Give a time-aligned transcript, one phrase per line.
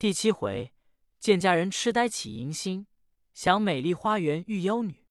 [0.00, 0.72] 第七回，
[1.18, 2.86] 见家人痴呆起淫心，
[3.34, 5.04] 想美丽花园遇妖女。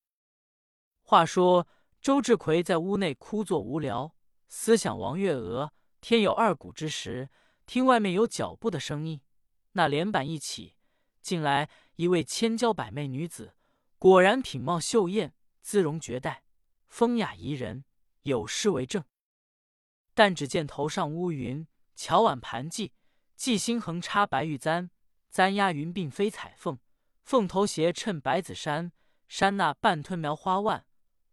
[1.04, 1.67] 话说
[2.01, 4.15] 周志奎在屋内枯坐无聊，
[4.47, 5.71] 思想王月娥。
[6.02, 7.29] 天有二鼓之时，
[7.67, 9.21] 听外面有脚步的声音，
[9.73, 10.73] 那帘板一起，
[11.21, 13.53] 进来一位千娇百媚女子，
[13.99, 16.44] 果然品貌秀艳，姿容绝代，
[16.88, 17.85] 风雅宜人，
[18.23, 19.03] 有诗为证。
[20.16, 22.90] 但只见头上乌云，巧碗盘髻，
[23.40, 24.90] 髻星横插白玉簪，
[25.31, 26.77] 簪压云鬓飞彩凤，
[27.23, 28.91] 凤头鞋衬白子衫，
[29.29, 30.85] 衫那半吞描花腕，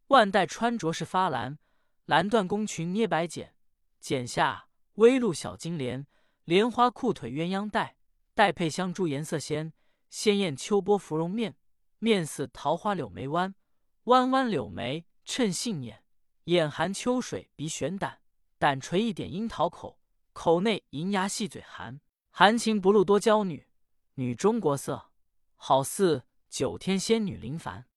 [0.06, 1.59] 腕带穿着是发蓝，
[2.05, 3.56] 蓝缎宫裙捏白茧，
[3.98, 6.06] 茧下微露小金莲，
[6.45, 7.96] 莲花裤腿鸳鸯带，
[8.34, 9.73] 带配香珠颜色鲜，
[10.09, 11.57] 鲜艳秋波芙蓉面，
[11.98, 13.57] 面似桃花柳眉弯，
[14.04, 16.04] 弯弯柳眉衬杏眼，
[16.45, 18.20] 眼含秋水鼻悬胆。
[18.59, 19.95] 胆垂一点樱桃口，
[20.36, 23.66] 口内银牙细嘴含，含情不露多娇女，
[24.16, 25.10] 女中国色，
[25.54, 27.88] 好似九天仙女临凡。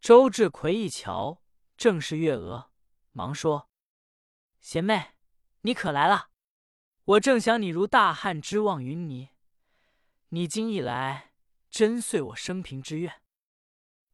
[0.00, 1.44] 周志奎一瞧，
[1.76, 2.72] 正是月娥，
[3.12, 3.70] 忙说
[4.60, 5.12] ：“贤妹，
[5.60, 6.30] 你可来了？
[7.04, 9.28] 我正想你如大汉之望云霓，
[10.30, 11.34] 你今一来，
[11.70, 13.22] 真遂我生平之愿。”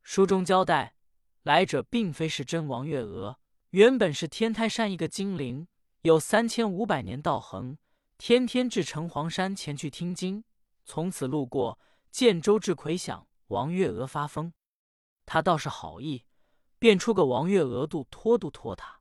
[0.05, 0.95] 书中交代，
[1.43, 3.41] 来者并非是真王月娥。
[3.71, 5.67] 原本是天台山一个精灵，
[6.05, 7.79] 有三千五百年道行，
[8.19, 10.45] 天天至城隍山前去听经。
[10.85, 11.79] 从此路过，
[12.11, 14.53] 见周志奎想王月娥发疯，
[15.25, 16.27] 他倒是好意，
[16.79, 19.01] 变出个王月娥度托度托他。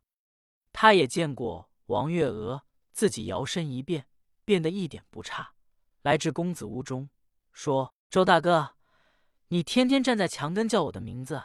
[0.72, 4.08] 他也见过王月娥，自己摇身一变，
[4.46, 5.56] 变得一点不差。
[6.04, 7.10] 来至公子屋中，
[7.52, 8.78] 说：“周大哥，
[9.50, 11.44] 你天天站在墙根叫我的名字，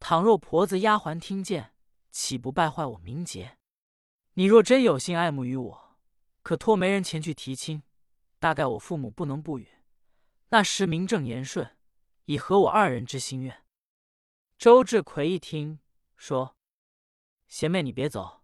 [0.00, 1.74] 倘若婆子丫鬟听见。”
[2.10, 3.58] 岂不败坏我名节？
[4.38, 5.96] 你若真有心爱慕于我，
[6.42, 7.82] 可托媒人前去提亲。
[8.38, 9.66] 大概我父母不能不允。
[10.50, 11.74] 那时名正言顺，
[12.26, 13.64] 以合我二人之心愿。
[14.58, 15.80] 周志奎一听，
[16.18, 16.54] 说
[17.48, 18.42] ：“贤妹，你别走。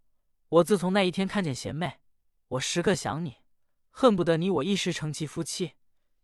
[0.49, 2.01] 我自从那一天看见贤妹，
[2.49, 3.43] 我时刻想你，
[3.91, 5.75] 恨不得你我一时成其夫妻。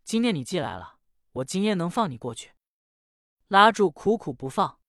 [0.03, 0.99] 今天你既来了，
[1.33, 2.53] 我今夜能放你过去。”
[3.49, 4.81] 拉住苦苦不放。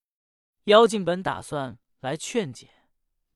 [0.64, 1.78] 妖精本打算。
[2.00, 2.79] 来劝解，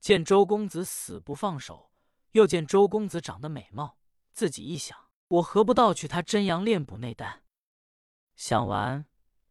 [0.03, 1.89] 见周公子死不放手，
[2.31, 3.97] 又见周公子长得美貌，
[4.33, 7.45] 自己一想，我何不盗取他真阳炼补内丹？
[8.35, 9.05] 想完，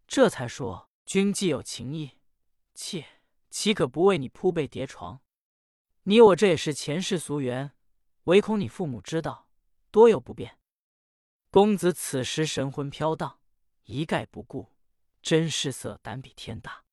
[0.06, 2.18] 这才说：“君既有情意，
[2.74, 5.22] 妾岂可不为你铺被叠床？
[6.02, 7.72] 你我这也是前世俗缘，
[8.24, 9.48] 唯恐你父母知道，
[9.90, 10.58] 多有不便。”
[11.50, 13.40] 公子此时神魂飘荡，
[13.84, 14.68] 一概不顾，
[15.22, 16.84] 真是色胆比天大。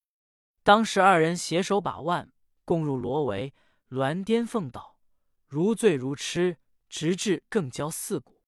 [0.64, 2.32] 当时二人携手把腕，
[2.70, 3.56] 共入罗围，
[3.90, 5.00] 鸾颠凤倒，
[5.48, 8.44] 如醉如痴，直至更交四鼓。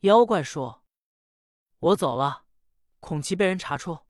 [0.00, 0.84] 妖怪说
[1.78, 2.46] ：“我走了，
[2.98, 4.00] 恐其被人查出。”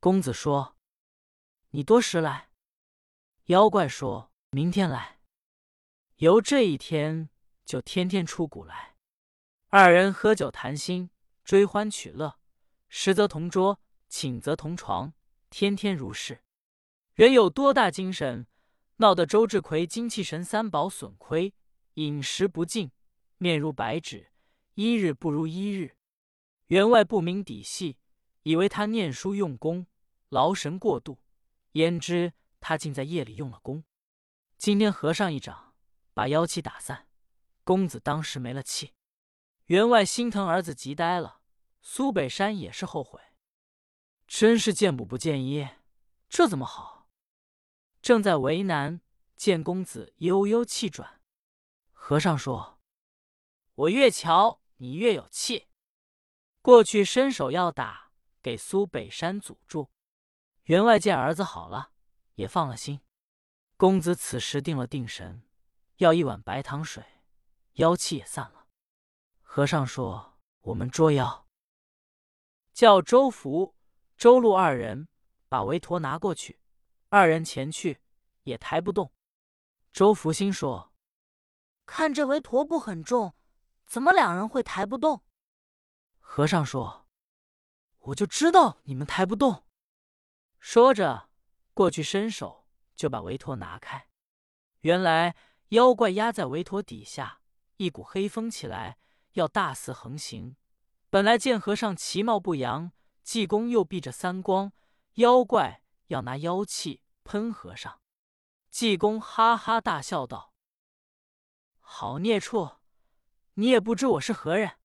[0.00, 0.74] 公子说
[1.72, 2.48] ：“你多时来？”
[3.52, 5.20] 妖怪说：“明天来。”
[6.16, 7.28] 由这一天
[7.66, 8.96] 就天天出谷来，
[9.68, 11.10] 二人喝酒谈心，
[11.44, 12.38] 追欢取乐，
[12.88, 15.12] 食则同桌，寝则同床，
[15.50, 16.45] 天天如是。
[17.16, 18.46] 人有多大精神，
[18.96, 21.54] 闹得周志奎精气神三宝损亏，
[21.94, 22.90] 饮食不进，
[23.38, 24.30] 面如白纸，
[24.74, 25.96] 一日不如一日。
[26.66, 27.96] 员外不明底细，
[28.42, 29.86] 以为他念书用功，
[30.28, 31.22] 劳神过度，
[31.72, 33.82] 焉知他竟在夜里用了功。
[34.58, 35.72] 今天和尚一掌
[36.12, 37.08] 把妖气打散，
[37.64, 38.92] 公子当时没了气。
[39.68, 41.40] 员外心疼儿子，急呆了。
[41.80, 43.18] 苏北山也是后悔，
[44.26, 45.66] 真是见补不见医，
[46.28, 46.95] 这怎么好？
[48.06, 49.00] 正在为难，
[49.34, 51.20] 见公子悠悠气转。
[51.90, 52.78] 和尚说
[53.74, 55.66] ：“我越瞧你越有气。”
[56.62, 59.90] 过去伸手要打，给苏北山阻住。
[60.66, 61.90] 员外见儿子好了，
[62.36, 63.00] 也放了心。
[63.76, 65.42] 公子此时定了定神，
[65.96, 67.04] 要一碗白糖水，
[67.72, 68.68] 妖气也散了。
[69.42, 71.48] 和尚说：“我们捉妖，
[72.72, 73.74] 叫周福、
[74.16, 75.08] 周禄二人
[75.48, 76.60] 把韦陀拿过去。”
[77.08, 78.00] 二人前去
[78.44, 79.12] 也抬不动。
[79.92, 80.92] 周福星说
[81.86, 83.34] ：“看这围驼不很重，
[83.86, 85.22] 怎么两人会抬不动？”
[86.18, 87.08] 和尚说
[88.00, 89.64] ：“我就知道你们抬不动。”
[90.58, 91.30] 说着
[91.72, 94.08] 过去伸手就把围驼拿开。
[94.80, 95.36] 原来
[95.68, 97.40] 妖怪压在围驼底下，
[97.76, 98.98] 一股黑风起来，
[99.32, 100.56] 要大肆横行。
[101.08, 102.92] 本来见和尚其貌不扬，
[103.22, 104.72] 济公又避着三光，
[105.14, 107.02] 妖怪要拿妖气。
[107.28, 108.00] 喷和尚，
[108.70, 110.54] 济公哈哈大笑道
[111.80, 112.76] ：“好孽畜，
[113.54, 114.78] 你也不知我是何人，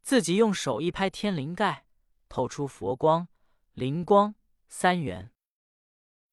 [0.00, 1.84] 自己用手一拍天灵盖，
[2.28, 3.26] 透出佛光、
[3.72, 4.36] 灵光
[4.68, 5.32] 三元。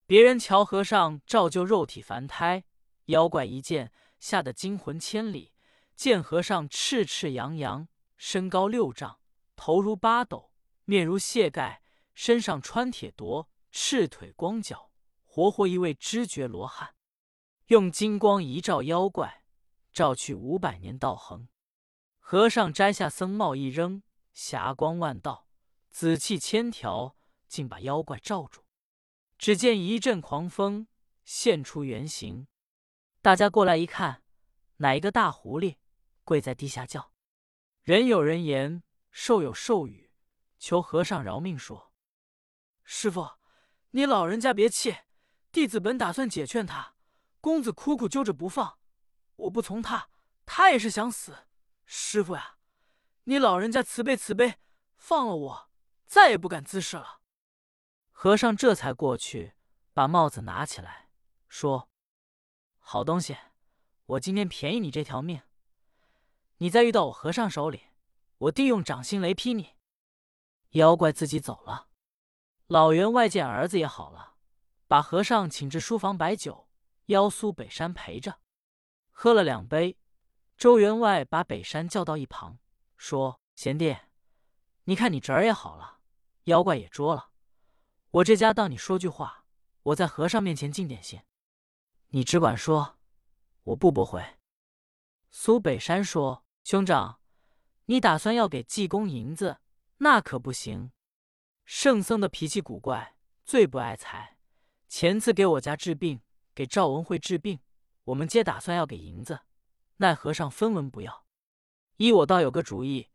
[0.05, 2.65] 别人瞧和尚照旧肉体凡胎，
[3.05, 5.53] 妖怪一见，吓得惊魂千里。
[5.95, 9.19] 见和尚赤赤扬扬，身高六丈，
[9.55, 10.53] 头如八斗，
[10.83, 11.81] 面如蟹盖，
[12.13, 14.89] 身上穿铁铎，赤腿光脚，
[15.25, 16.95] 活活一位知觉罗汉。
[17.65, 19.43] 用金光一照妖怪，
[19.91, 21.49] 照去五百年道行。
[22.17, 24.01] 和尚摘下僧帽一扔，
[24.31, 25.49] 霞光万道，
[25.89, 27.17] 紫气千条，
[27.49, 28.63] 竟把妖怪罩住。
[29.37, 30.87] 只见一阵狂风，
[31.25, 32.47] 现出原形。
[33.21, 34.23] 大家过来一看，
[34.77, 35.75] 哪一个大狐狸
[36.23, 37.11] 跪在地下叫？
[37.81, 40.09] 人有人言，兽有兽语，
[40.57, 41.91] 求和尚饶命，说
[42.85, 43.29] ：“师傅，
[43.95, 44.97] 你老人家别气，
[45.53, 46.95] 弟子本打算解劝他。”
[47.39, 48.77] 公子苦苦揪着不放，
[49.37, 50.09] 我不从他，
[50.45, 51.47] 他也是想死。
[51.85, 52.57] 师傅呀，
[53.23, 54.55] 你老人家慈悲慈悲，
[54.97, 55.69] 放了我，
[56.05, 57.21] 再也不敢滋事了。
[58.11, 59.53] 和尚这才过去，
[59.93, 61.09] 把帽子拿起来，
[61.47, 61.87] 说
[62.79, 63.37] ：“好东西，
[64.07, 65.41] 我今天便宜你这条命。
[66.57, 67.83] 你再遇到我和尚手里，
[68.39, 69.75] 我定用掌心雷劈你。”
[70.71, 71.84] 妖怪自己走了。
[72.67, 74.35] 老员外见儿子也好了，
[74.87, 76.65] 把和尚请至书房摆酒。
[77.07, 78.39] 邀苏北山陪着，
[79.11, 79.99] 喝了两杯。
[80.57, 82.57] 周员外把北山叫到一旁，
[82.97, 83.95] 说：“贤弟，
[84.85, 85.99] 你看你侄儿也好了，
[86.45, 87.29] 妖怪也捉了。
[88.09, 89.45] 我这家当你说句话，
[89.83, 91.21] 我在和尚面前尽点心，
[92.07, 92.97] 你只管说，
[93.65, 94.25] 我不驳回。”
[95.29, 97.19] 苏北山说：“兄长，
[97.85, 99.59] 你打算要给济公银子，
[99.97, 100.91] 那可不行。
[101.65, 104.37] 圣僧的脾气古怪，最不爱财。
[104.87, 106.21] 前次给我家治病。”
[106.55, 107.59] 给赵文慧治病，
[108.05, 109.41] 我们皆打算要给银子，
[109.97, 111.25] 奈和尚分文不要。
[111.97, 113.09] 依我倒有个主意，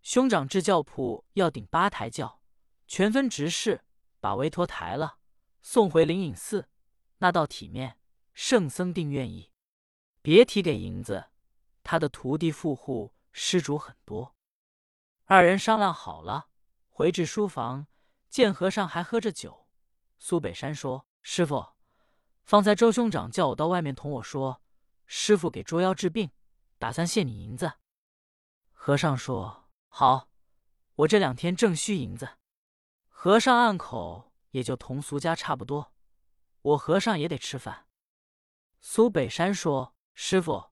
[0.00, 2.40] 兄长治教铺要顶八抬轿，
[2.86, 3.84] 全分执事，
[4.18, 5.18] 把韦陀抬了，
[5.60, 6.70] 送回灵隐寺，
[7.18, 7.98] 那倒体面，
[8.32, 9.52] 圣僧定愿意。
[10.22, 11.26] 别提给银子，
[11.82, 14.34] 他的徒弟富户施主很多。
[15.26, 16.48] 二人商量好了，
[16.88, 17.86] 回至书房，
[18.36, 19.66] 见和尚还喝着酒。
[20.18, 21.68] 苏北山说：“师傅。”
[22.44, 24.60] 方才周兄长叫我到外面同我说，
[25.06, 26.30] 师傅给捉妖治病，
[26.78, 27.72] 打算谢你银子。
[28.72, 30.28] 和尚说：“好，
[30.96, 32.28] 我这两天正需银子。”
[33.08, 35.94] 和尚暗口也就同俗家差不多，
[36.60, 37.86] 我和尚也得吃饭。
[38.82, 40.66] 苏北山说：“师傅，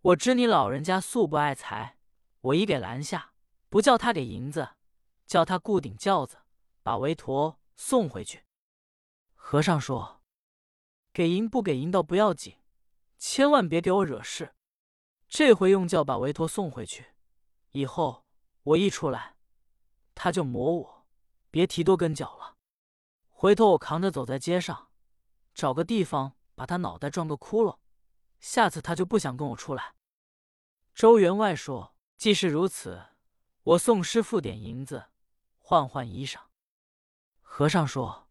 [0.00, 1.98] 我知你老人家素不爱财，
[2.40, 3.34] 我已给拦下，
[3.68, 4.70] 不叫他给银子，
[5.26, 6.38] 叫他固顶轿子，
[6.84, 8.44] 把韦陀送回去。”
[9.34, 10.20] 和尚说。
[11.12, 12.58] 给银不给银倒不要紧，
[13.18, 14.52] 千万别给我惹事。
[15.28, 17.06] 这回用轿把韦陀送回去，
[17.70, 18.24] 以后
[18.64, 19.36] 我一出来，
[20.16, 21.06] 他就磨我，
[21.52, 22.56] 别提多跟脚了。
[23.30, 24.90] 回头我扛着走在街上，
[25.54, 27.78] 找个地方把他脑袋撞个窟窿，
[28.40, 29.94] 下次他就不想跟我出来。
[30.96, 33.00] 周员外说：“既是如此，
[33.62, 35.10] 我送师傅点银子，
[35.58, 36.40] 换换衣裳。”
[37.56, 38.28] 和尚说：“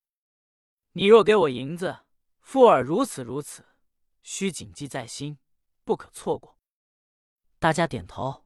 [0.92, 2.00] 你若给我银子。”
[2.44, 3.66] 富尔如此如此，
[4.22, 5.40] 需谨记在心，
[5.86, 6.60] 不可错过。
[7.58, 8.46] 大家点头。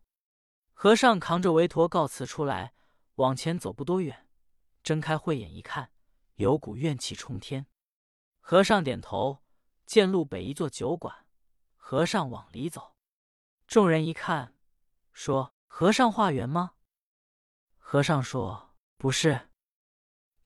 [0.74, 2.76] 和尚扛着韦陀告辞出来，
[3.16, 4.30] 往前走不多远，
[4.84, 5.92] 睁开慧眼一看，
[6.36, 7.66] 有股怨气冲天。
[8.40, 9.44] 和尚点头，
[9.88, 11.26] 见路北一座酒馆，
[11.76, 12.96] 和尚往里走。
[13.66, 14.56] 众人一看，
[15.12, 16.76] 说：“和尚化缘吗？”
[17.81, 19.50] 和尚说：“不是。”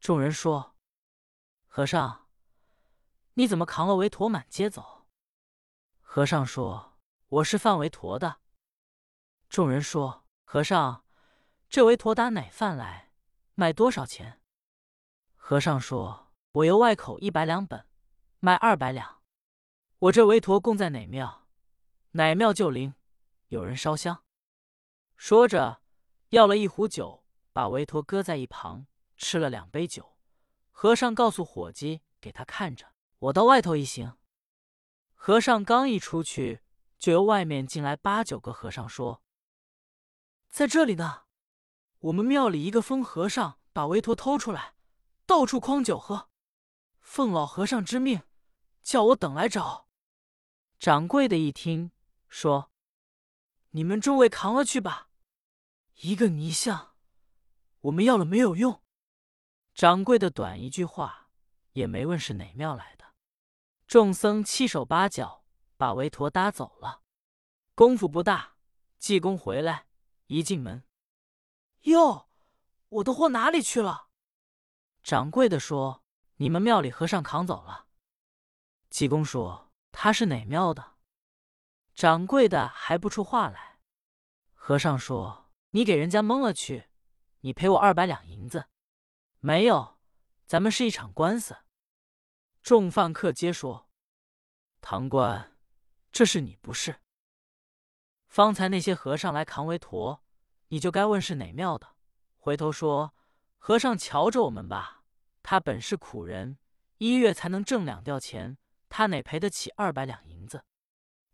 [0.01, 0.75] 众人说
[1.69, 2.27] ：“和尚。”
[3.35, 5.05] 你怎么扛了韦陀满街走？
[5.99, 6.97] 和尚说
[7.29, 8.41] ：“我是贩韦陀的。”
[9.47, 11.05] 众人说：“和尚，
[11.69, 13.11] 这韦陀打哪贩来？
[13.53, 14.41] 卖多少钱？”
[15.37, 17.85] 和尚说：“我由外口一百两本，
[18.39, 19.21] 卖二百两。
[19.99, 21.47] 我这韦陀供在哪庙，
[22.13, 22.95] 哪庙就灵。
[23.49, 24.23] 有人烧香。”
[25.15, 25.83] 说着，
[26.29, 28.87] 要了一壶酒，把韦陀搁在一旁，
[29.21, 30.17] 吃了两杯酒。
[30.71, 32.95] 和尚告诉伙计给他看着。
[33.19, 34.17] 我到外头一行，
[35.13, 36.63] 和尚刚一出去，
[36.97, 39.21] 就由外面进来八九个和尚说
[40.49, 41.25] ：“在这里呢，
[41.99, 44.73] 我们庙里一个疯和尚把韦陀偷出来，
[45.27, 46.29] 到处诓酒喝。
[46.99, 48.23] 奉老和尚之命，
[48.81, 49.87] 叫我等来找。”
[50.79, 51.91] 掌柜的一听，
[52.27, 52.71] 说
[53.69, 55.11] ：“你们众位扛了去吧，
[56.01, 56.95] 一个泥像，
[57.81, 58.81] 我们要了没有用。”
[59.73, 61.29] 掌柜的短一句话，
[61.73, 63.05] 也没问是哪庙来的。
[63.87, 65.43] 众僧七手八脚
[65.77, 67.01] 把韦陀搭走了，
[67.75, 68.55] 功夫不大。
[68.97, 69.87] 济公回来
[70.27, 70.83] 一进门，
[71.81, 72.29] 哟，
[72.89, 74.09] 我的货哪里去了？
[75.01, 76.03] 掌柜的说
[76.37, 77.87] ：“你们庙里和尚扛走了。”
[78.91, 80.97] 济公说：“他是哪庙的？”
[81.95, 83.79] 掌柜的还不出话来。
[84.53, 86.87] 和尚说：“你给人家蒙了去，
[87.39, 88.67] 你赔我二百两银子。”
[89.43, 89.97] 没有，
[90.45, 91.57] 咱们是一场官司。
[92.61, 93.89] 众饭客皆说
[94.81, 95.57] ：“堂官，
[96.11, 96.97] 这是你不是？
[98.27, 100.23] 方才那些和尚来扛为驼，
[100.67, 101.95] 你就该问是哪庙的。
[102.37, 103.15] 回头说，
[103.57, 105.01] 和尚瞧着我们吧，
[105.41, 106.59] 他本是苦人，
[106.99, 110.63] 一月才能挣两吊钱，他哪赔得起二百两银子？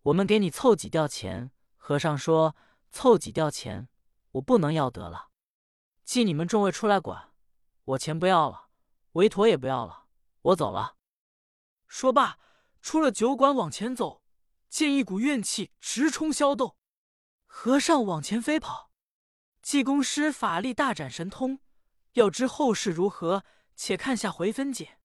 [0.04, 2.56] 我们给你凑几吊钱。”和尚说
[2.90, 3.90] ：“凑几吊钱，
[4.32, 5.28] 我不能要得了。
[6.06, 7.27] 既你们众位出来管。”
[7.88, 8.68] 我钱不要了，
[9.14, 10.08] 韦陀也不要了，
[10.42, 10.98] 我走了。
[11.88, 12.38] 说罢，
[12.82, 14.24] 出了酒馆往前走，
[14.68, 16.76] 见一股怨气直冲霄斗，
[17.46, 18.92] 和尚往前飞跑。
[19.62, 21.62] 济公师法力大展神通，
[22.14, 23.46] 要知后事如何，
[23.78, 24.97] 且看下回分解。